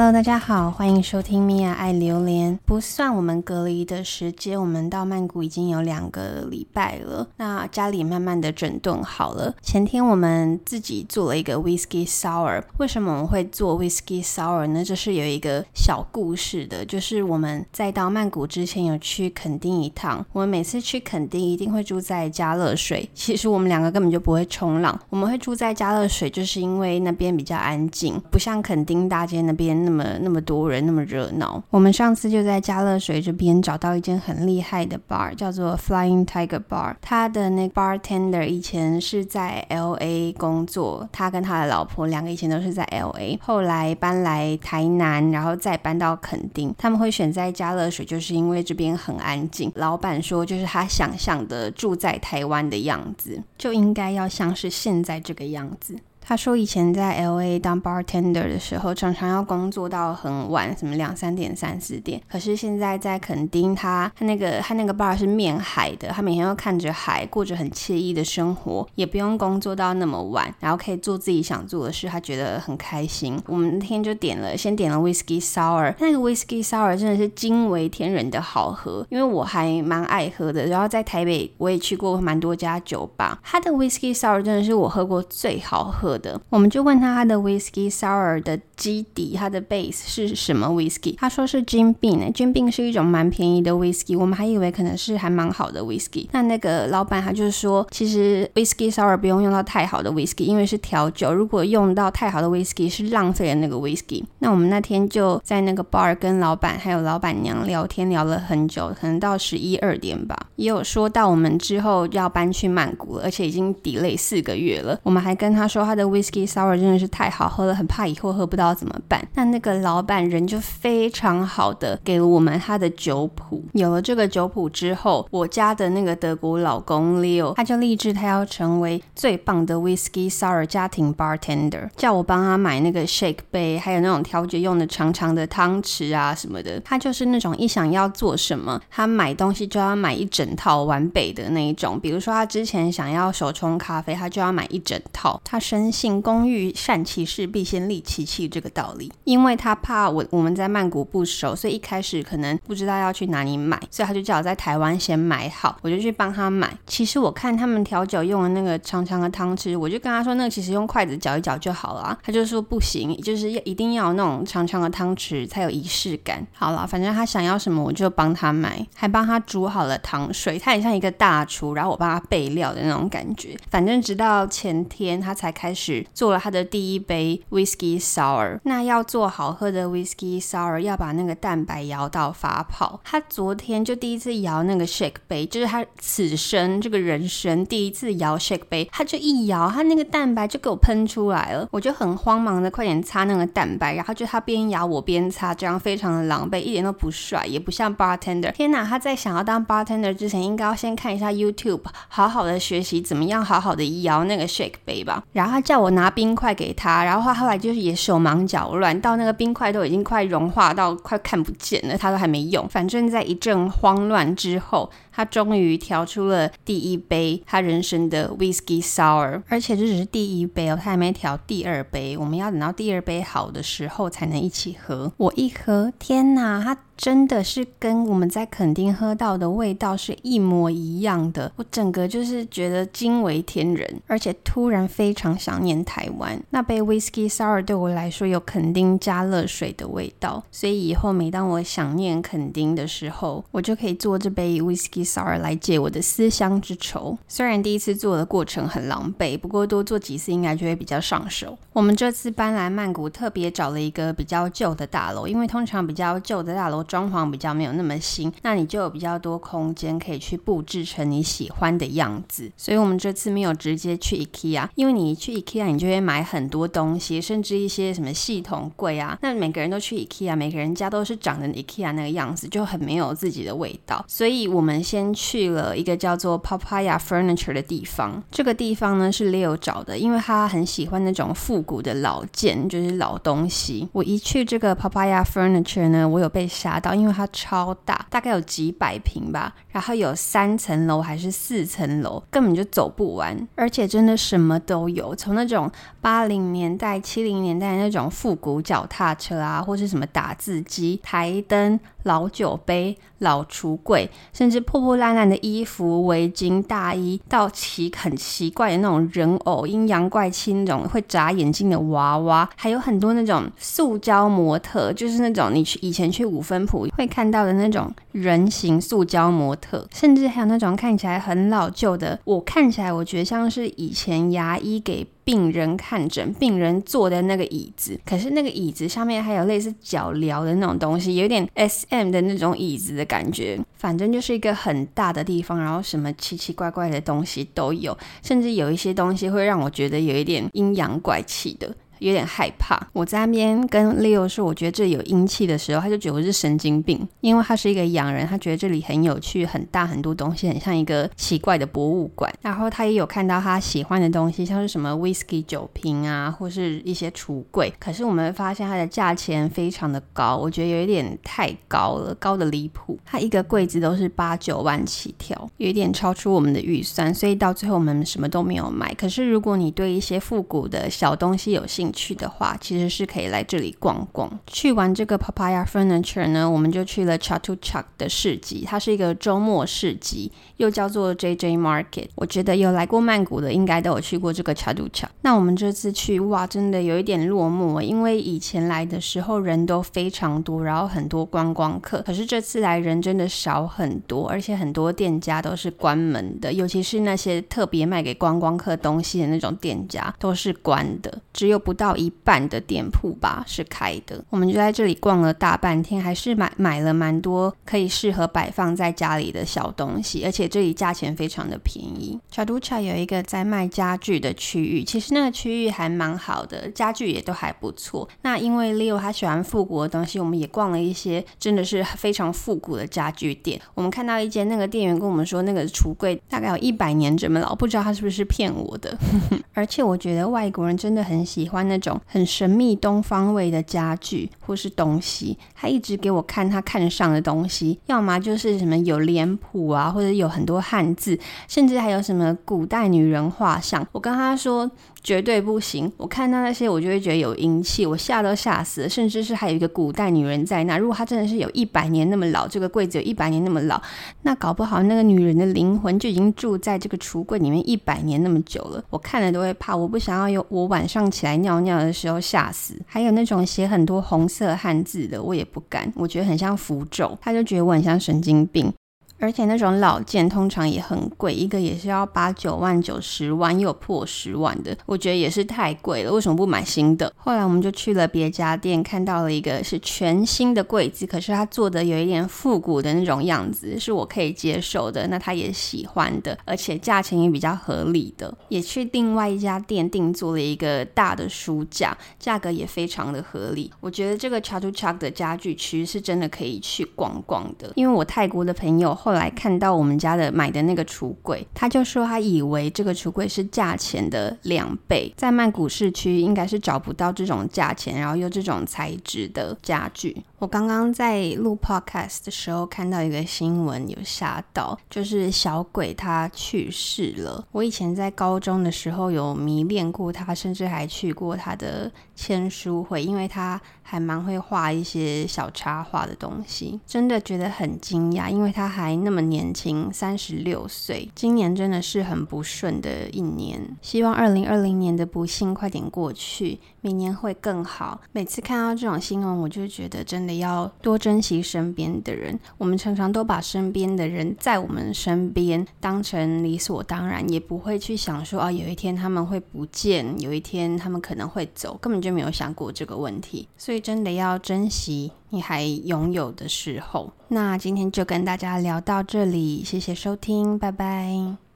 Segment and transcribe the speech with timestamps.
[0.00, 2.58] Hello，大家好，欢迎收听米娅爱榴莲。
[2.64, 7.28] 不算我们隔离的时间，我们到曼谷已经有两个礼拜了。
[7.36, 9.54] 那家里慢慢的整顿好了。
[9.60, 12.62] 前天我们自己做了一个 Whisky Sour。
[12.78, 14.82] 为什么我们会做 Whisky Sour 呢？
[14.82, 20.24] 这是有一个小故事的，就是我们在到曼谷之前有去垦丁一趟。
[20.32, 23.06] 我们每次去垦丁一定会住在加乐水。
[23.12, 24.98] 其实我们两个根本就不会冲浪。
[25.10, 29.89] 我们会住在加乐水，就是因为那边比较安静，不像垦丁大街那边。
[29.90, 31.62] 那么那么多人，那么热闹。
[31.70, 36.94] 我们上次就在佳乐水这边找到一间很厉害的 bar，叫做 Flying Tiger Bar。
[37.00, 46.74] 他的那 bartender 以前是在 LA 工作，他跟他的老婆两个以前都是在 LA，后来搬来台南，然后再搬到垦丁。
[46.78, 49.72] 他们会选在佳乐水，就是因为这边很安静。
[49.74, 55.96] 老板说，就是他想象的住在台湾的样子，就应该要像是现在这个样子。
[56.30, 62.22] 他说以前在 LA 当 bartender 的时候，常常要工作到很晚，什么两三点、三四点。
[62.30, 73.36] 可是现在在垦丁，他他那个他那个 bar 是面海的，他每天要看着海，过着很惬意的生活，也不用工作到那么晚，然后可以做自己想做的事，他觉得很开心。
[73.46, 80.66] 我们那天就点了，先点了 whiskey sour，那个 whiskey sour 真的是惊为天人的好喝，因为我还蛮爱喝的。
[80.66, 86.40] 然后在台北我也去过蛮多家酒吧，他的 whiskey sour 真的是我喝过最好喝的。
[86.50, 91.14] 我们就问他他的 whiskey sour 的基底，它的 base 是什么 whiskey？
[91.16, 96.28] 他说是 Jim Beam，Jim Beam 是一种蛮便宜的 whiskey，我们还以为可能是还蛮好的 whiskey。
[96.32, 104.22] 那那个老板他就是说，其实 whiskey sour 不用用到太好的 whiskey，因为是调酒，如果用到太好的 whiskey 是浪费了那个 whiskey。
[104.40, 114.98] 那我们那天就在那个 bar 跟老板还有老板娘聊天聊了很久，可能到十一二点吧，也有说到我们之后要搬去曼谷了，而且已经 delay 四个月了。
[115.02, 116.09] 我们还跟他说他的。
[116.10, 119.26] Whisky Sour 真的是太好喝了，很怕以后喝不到怎么办？
[119.34, 123.64] 那那个老板人就非常好的给了我们他的酒谱。
[123.72, 136.80] 有了这个酒谱之后，我家的那个德国老公 Leo 他就立志他要成为最棒的 Whisky Sour 家庭 bartender，叫我帮他买那个 shake 杯，还有那种调酒用的长长的汤匙啊什么的。
[136.80, 141.98] 他就是那种一想要做什么，他买东西就要买一整套完备的那一种。
[142.00, 145.40] 比如说他之前想要手冲咖啡，他就要买一整套。
[145.44, 156.74] 他生信工欲善其事，必先利其器这个道理，因为他怕我我们在曼谷不熟，所以一开始可能不知道要去哪里买，所以他就叫我在台湾先买好，我就去帮他买。
[156.86, 162.18] 其实我看他们调酒用的那个长长的汤匙，我就跟他说，那个其实用筷子搅一搅就好了。
[162.22, 166.46] 他就说不行，就是要一定要那种长长的汤匙才有仪式感。
[166.54, 173.54] 好了，反正他想要什么我就帮他买，还帮他煮好了糖水，他很像一个大厨，然后我帮他备料的那种感觉。
[173.70, 175.79] 反正直到前天他才开始。
[175.80, 183.00] 是做了他的第一杯 whisky sour，那要做好喝的 whisky sour，要把那个蛋白摇到发泡。
[183.02, 198.52] 他昨天就第一次摇那个 shake 杯，就是他此生这个人生第一次摇 shake 杯，他就一摇，他那个蛋白就给我喷出来了，我就很慌忙的快点擦那个蛋白，然后就他边摇我边擦，这样非常的狼狈，一点都不帅，也不像 bartender。
[198.52, 205.22] 天哪，他在想要当 bartender 之前，应该要先看一下 YouTube，好好的学习怎么样好好的摇那个 shake 杯吧。
[205.32, 212.68] 然后他叫我拿冰块给他，然后他后来就是也手忙脚乱，到那个冰块都已经快融化到快看不见了，他都还没用。
[212.68, 222.16] 反正，在一阵慌乱之后，他终于调出了第一杯他人生的 Whisky Sour，而且这只是第一杯哦，他还没调第二杯。
[222.16, 225.12] 我们要等到第二杯好的时候才能一起喝。
[225.18, 226.78] 我一喝，天哪，他。
[227.00, 236.38] 真的是跟我们在垦丁喝到的味道是一模一样的，我整个就是觉得惊为天人，而且突然非常想念台湾。
[236.50, 247.16] 那杯 Whisky Sour 对我来说有垦丁加热水的味道，所以以后每当我想念垦丁的时候，我就可以做这杯 Whisky Sour 来解我的思乡之愁。
[247.28, 251.56] 虽然第一次做的过程很狼狈，不过多做几次应该就会比较上手。
[251.72, 256.84] 我们这次搬来曼谷，特别找了一个比较旧的大楼，因为通常比较旧的大楼。
[256.90, 262.50] 装潢比较没有那么新，那你就有比较多空间可以去布置成你喜欢的样子。
[262.56, 269.16] 所以我们这次没有直接去 IKEA，因为你一去 IKEA 你就会买很多东西，甚至一些什么系统柜啊。
[269.22, 274.04] 那每个人都去 IKEA，每个人家都是长得 IKEA 那个样子，就很没有自己的味道。
[274.08, 278.20] 所以我们先去了一个叫做 Papaya Furniture 的地方。
[278.32, 283.88] 这个地方呢是 Leo 找的，因为他很喜欢那种复古的老件，就是老东西。
[283.92, 286.80] 我一去这个 Papaya Furniture 呢，我有被吓。
[286.80, 295.70] 到，因为它超大，大概有几百平吧，然后有三层楼还是四层楼，根本就走不完，而且真的什么都有，从那种
[296.00, 301.78] 八零年代、七零年代那种复古脚踏车啊，或是什么打字机、台灯。
[302.04, 325.06] 老酒杯、老橱柜，甚至破破烂烂的衣服、围巾、大衣，到奇很奇怪的那种人偶、阴阳怪气那种会眨眼睛的娃娃，还有很多那种塑胶模特，就是那种你去以前去五分埔会看到的那种人形塑胶模特，甚至还有那种看起来很老旧的，我看起来我觉得像是以前牙医给。
[325.30, 333.56] 病人看诊，病人坐的那个椅子，可是那个椅子上面还有类似脚镣的那种东西，有点 SM 的那种椅子的感觉。
[333.76, 341.72] 反正就是一个很大的地方，然后什么奇奇怪怪的东西都有，甚至有一些东西会让我觉得有一点阴阳怪气的。
[342.00, 342.78] 有点害怕。
[342.92, 352.32] 我在那边跟 Leo 说，我觉得这里有阴气的时候，他就觉得我是神经病，因为他是一个洋人，他觉得这里很有趣，很大，很多东西，很像一个奇怪的博物馆。
[352.40, 357.72] 然后他也有看到他喜欢的东西，像是什么 whisky 酒瓶啊，或是一些橱柜。
[357.78, 362.98] 可是我们发现它的价钱非常的高，我觉得有一点太高了，高的离谱。
[363.04, 368.94] 它一个柜子都是八九万起跳，有一点超出我们的预算，所以到最后我们什么都没有买。
[368.94, 374.30] 可是如果你对一些复古的小东西有兴趣去的话，其实是可以来这里逛逛。
[374.46, 382.08] 去完这个 Papaya Furniture 呢，我们就去了 Chatuchak 的市集，它是一个周末市集，又叫做 JJ Market。
[382.14, 385.08] 我觉得有来过曼谷的，应该都有去过这个 Chatuchak。
[385.22, 392.02] 那我们这次去，哇，真的有一点落寞，因为以前来的时候人都非常多，然后很多观光客。
[392.02, 412.20] 可是这次来人真的少很多，而且很多店家都是关门的，尤其是那些特别卖给观光客东西的那种店家都是关的，只有不到一半的店铺吧是开的，我们就在这里逛了大半天，还是买买了蛮多可以适合摆放在家里的小东西，而且这里价钱非常的便宜。
[412.30, 418.06] Chaducha 有一个在卖家具的区域，其实那个区域还蛮好的，家具也都还不错。
[418.20, 423.58] 那因为 Leo 他喜欢复古的东西，我们也逛了一些真的是非常复古的家具店。
[423.72, 428.94] 我们看到一间那个店员跟我们说，那个橱柜大概有一百年这么老，不知道他是不是骗我的。
[429.54, 431.69] 而且我觉得外国人真的很喜欢。
[431.70, 443.86] 那种很神秘东方味的家具或是东西，他一直给我看他看上的东西，要么就是什么有脸谱啊，或者有很多汉字，甚至还有什么古代女人画像。
[443.92, 444.68] 我跟他说。
[445.02, 445.90] 绝对不行！
[445.96, 448.88] 我看到那些，我就会觉得有阴气，我吓都吓死了。
[448.88, 453.80] 甚至是还有一个古代女人在那，如果她真的是有一百年那么老，这个柜子有一百年那么老，
[454.24, 458.84] 那搞不好那个女人的灵魂就已经住在这个橱柜里面一百年那么久了。
[458.90, 462.74] 我看了都会怕，我不想要有我晚上起来尿尿的时候吓死。
[462.86, 468.72] 还有那种写很多红色汉字的，我也不敢，我觉得很像符咒，他就觉得我很像神经病。
[469.20, 476.10] 而且那种老件通常也很贵，一个也是要八九万、九十万，又有破十万的，我觉得也是太贵了。
[476.10, 477.12] 为什么不买新的？
[477.18, 488.34] 后来我们就去了别家店，看到了一个是全新的柜子，可是它做的有一点复古的那种样子，是我可以接受的，那他也喜欢的，而且价钱也比较合理的。
[488.48, 493.70] 也去另外一家店定做了一个大的书架，价格也非常的合理。
[493.80, 499.09] 我觉得这个 Chatuchak 的家具区是真的可以去逛逛的，因为我泰国的朋友后。
[499.10, 510.16] 后来看到我们家的买的那个橱柜，他就说他以为这个橱柜是价钱的两倍，在曼谷市区应该是找不到这种价钱，然后又这种材质的家具。
[510.38, 517.44] 我刚刚在录 podcast 的时候看到一个新闻，有吓到，就是小鬼他去世了。
[517.50, 523.60] 我以前在高中的时候有迷恋过他，甚至还去过他的签书会，因为他
[523.90, 531.10] 还蛮会画一些小插画的东西，真的觉得很惊讶，因为他还那么年轻，三十六岁。
[531.14, 538.00] 今年真的是很不顺的一年，希望二零二零年的不幸快点过去，明年会更好。
[538.12, 540.30] 每次看到这种新闻，我就觉得真的。
[540.40, 542.38] 要多珍惜身边的人。
[542.56, 553.48] 我们常常都把身边的人在我们身边当成理所当然，也不会去想说啊，有一天他们会不见，有一天他们可能会走，根本就没有想过这个问题。
[553.58, 557.10] 所以真的要珍惜你还拥有的时候。
[557.28, 561.49] 那今天就跟大家聊到这里，谢谢收听，拜拜。